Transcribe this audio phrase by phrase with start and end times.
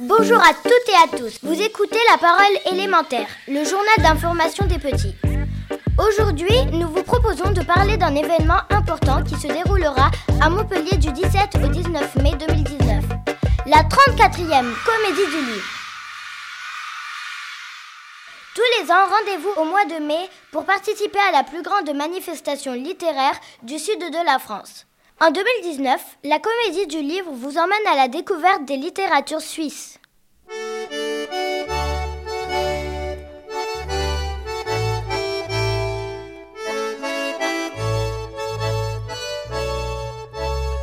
[0.00, 1.38] Bonjour à toutes et à tous.
[1.42, 5.14] Vous écoutez la parole élémentaire, le journal d'information des petits.
[5.98, 10.10] Aujourd'hui, nous vous proposons de parler d'un événement important qui se déroulera
[10.42, 13.04] à Montpellier du 17 au 19 mai 2019.
[13.64, 15.70] La 34e Comédie du Livre.
[18.54, 22.74] Tous les ans, rendez-vous au mois de mai pour participer à la plus grande manifestation
[22.74, 24.86] littéraire du sud de la France.
[25.18, 29.98] En 2019, la Comédie du Livre vous emmène à la découverte des littératures suisses.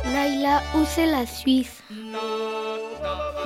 [0.04, 1.80] Naïla, où c'est la Suisse?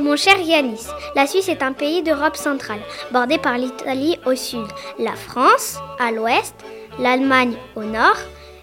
[0.01, 4.67] Mon cher Yanis, la Suisse est un pays d'Europe centrale, bordé par l'Italie au sud,
[4.99, 6.55] la France à l'ouest,
[6.99, 8.17] l'Allemagne au nord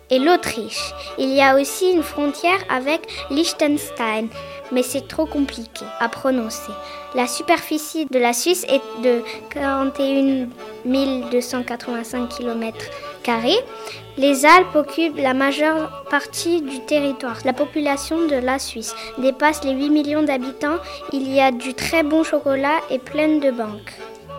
[0.09, 0.93] et l'Autriche.
[1.17, 4.27] Il y a aussi une frontière avec Liechtenstein,
[4.71, 6.71] mais c'est trop compliqué à prononcer.
[7.15, 10.47] La superficie de la Suisse est de 41
[11.31, 12.77] 285 km.
[14.17, 17.37] Les Alpes occupent la majeure partie du territoire.
[17.43, 20.77] La population de la Suisse dépasse les 8 millions d'habitants.
[21.11, 23.93] Il y a du très bon chocolat et plein de banques.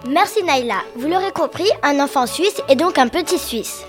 [0.08, 0.82] Merci Naïla.
[0.94, 3.84] Vous l'aurez compris, un enfant suisse est donc un petit Suisse.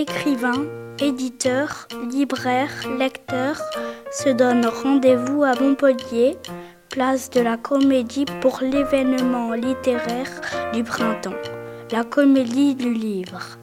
[0.00, 0.64] Écrivains,
[1.02, 3.60] éditeurs, libraires, lecteurs
[4.12, 6.36] se donnent rendez-vous à Montpellier,
[6.88, 10.30] place de la Comédie pour l'événement littéraire
[10.72, 11.34] du printemps,
[11.90, 13.58] la Comédie du Livre.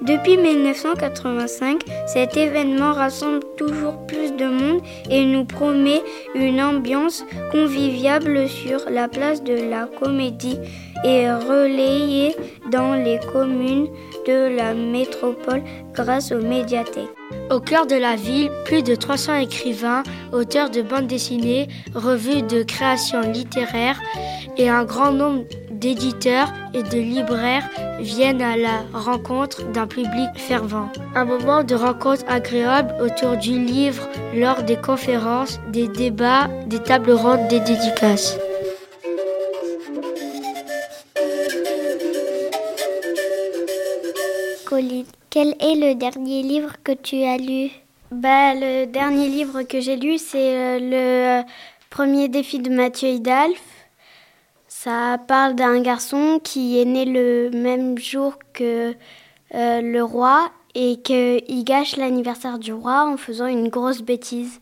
[0.00, 6.02] Depuis 1985, cet événement rassemble toujours plus de monde et nous promet
[6.34, 10.58] une ambiance conviviale sur la place de la Comédie
[11.04, 12.34] et relayée
[12.72, 13.88] dans les communes
[14.26, 17.10] de la métropole grâce aux médiathèques.
[17.50, 20.02] Au cœur de la ville, plus de 300 écrivains,
[20.32, 24.00] auteurs de bandes dessinées, revues de création littéraire
[24.56, 27.68] et un grand nombre d'éditeurs et de libraires
[28.00, 30.90] viennent à la rencontre d'un public fervent.
[31.14, 37.12] Un moment de rencontre agréable autour du livre lors des conférences, des débats, des tables
[37.12, 38.38] rondes, des dédicaces.
[45.34, 47.68] Quel est le dernier livre que tu as lu?
[48.12, 51.42] Bah, Le dernier livre que j'ai lu, c'est euh, le euh,
[51.90, 53.60] premier défi de Mathieu Hidalf.
[54.68, 58.94] Ça parle d'un garçon qui est né le même jour que
[59.56, 64.60] euh, le roi et qu'il gâche l'anniversaire du roi en faisant une grosse bêtise.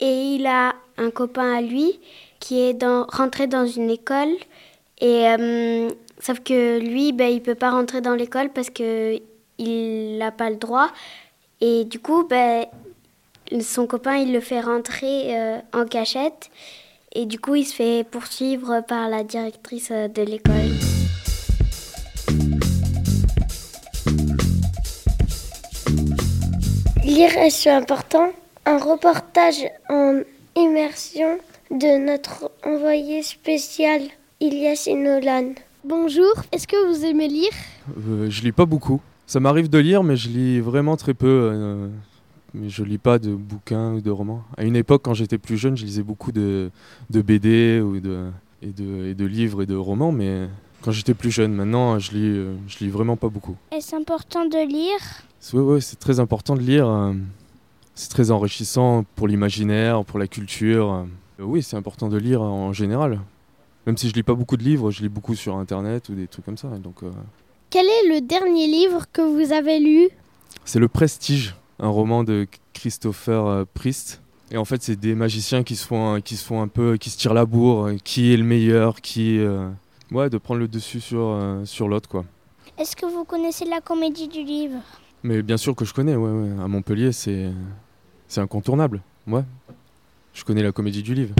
[0.00, 2.00] Et il a un copain à lui
[2.40, 4.34] qui est rentré dans une école
[5.00, 5.26] et
[6.18, 9.20] sauf que lui, ben, il peut pas rentrer dans l'école parce que
[9.58, 10.88] il n'a pas le droit.
[11.60, 12.66] Et du coup, ben,
[13.60, 16.50] son copain, il le fait rentrer euh, en cachette.
[17.12, 20.54] Et du coup, il se fait poursuivre par la directrice euh, de l'école.
[27.04, 28.30] Lire est-ce important
[28.66, 30.20] Un reportage en
[30.56, 31.38] immersion
[31.70, 34.02] de notre envoyé spécial
[34.40, 35.54] Ilias Nolan.
[35.84, 37.50] Bonjour, est-ce que vous aimez lire?
[37.96, 39.00] Euh, Je lis pas beaucoup.
[39.28, 41.50] Ça m'arrive de lire, mais je lis vraiment très peu.
[41.52, 41.88] Euh,
[42.54, 44.42] mais je lis pas de bouquins ou de romans.
[44.56, 46.70] À une époque, quand j'étais plus jeune, je lisais beaucoup de,
[47.10, 48.30] BD ou de,
[48.62, 50.48] et, de, et de livres et de romans, mais
[50.80, 53.54] quand j'étais plus jeune, maintenant, je lis, euh, je lis vraiment pas beaucoup.
[53.70, 55.22] Est-ce important de lire?
[55.52, 56.88] Oui, ouais, c'est très important de lire.
[56.88, 57.12] Euh,
[57.94, 61.04] c'est très enrichissant pour l'imaginaire, pour la culture.
[61.38, 63.20] Oui, c'est important de lire en général.
[63.86, 66.28] Même si je lis pas beaucoup de livres, je lis beaucoup sur Internet ou des
[66.28, 66.68] trucs comme ça.
[66.78, 67.02] Donc,
[67.70, 70.08] quel est le dernier livre que vous avez lu
[70.64, 74.22] C'est Le Prestige, un roman de Christopher euh, Priest.
[74.50, 77.10] Et en fait, c'est des magiciens qui se font, qui se font un peu, qui
[77.10, 79.68] se tirent la bourre, qui est le meilleur, qui, euh,
[80.10, 82.24] ouais, de prendre le dessus sur, euh, sur l'autre, quoi.
[82.78, 84.80] Est-ce que vous connaissez la comédie du livre
[85.22, 86.62] Mais bien sûr que je connais, ouais, ouais.
[86.62, 87.50] À Montpellier, c'est,
[88.28, 89.42] c'est incontournable, ouais.
[90.32, 91.34] Je connais la comédie du livre.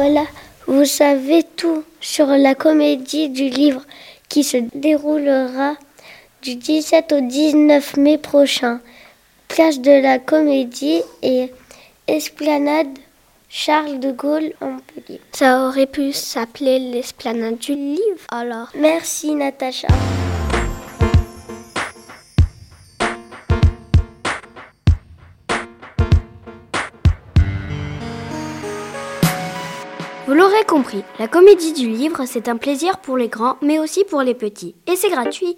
[0.00, 0.26] Voilà,
[0.68, 3.82] vous savez tout sur la comédie du livre
[4.28, 5.74] qui se déroulera
[6.40, 8.78] du 17 au 19 mai prochain.
[9.48, 11.52] Place de la Comédie et
[12.06, 12.96] Esplanade
[13.48, 15.20] Charles de Gaulle en Montpellier.
[15.32, 18.68] Ça aurait pu s'appeler l'Esplanade du livre alors.
[18.76, 19.88] Merci Natacha.
[30.58, 34.22] L'aurez compris, la comédie du livre, c'est un plaisir pour les grands, mais aussi pour
[34.22, 34.74] les petits.
[34.90, 35.56] Et c'est gratuit.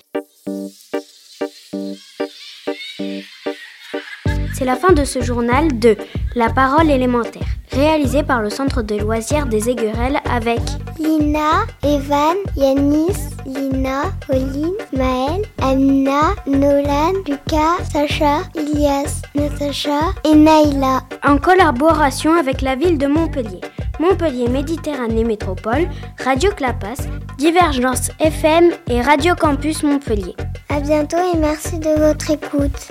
[4.55, 5.97] C'est la fin de ce journal de
[6.35, 10.61] La parole élémentaire, réalisé par le Centre de loisirs des Aiguerelles avec
[10.99, 13.17] Lina, Evan, Yanis,
[13.47, 21.00] Lina, Pauline, Maël, Anna, Nolan, Lucas, Sacha, Ilias, Natacha et Naïla.
[21.25, 23.61] En collaboration avec la ville de Montpellier.
[24.00, 25.87] Montpellier Méditerranée Métropole,
[26.25, 27.06] Radio Clapas,
[27.37, 30.35] Divergence FM et Radio Campus Montpellier.
[30.70, 32.88] À bientôt et merci de votre écoute.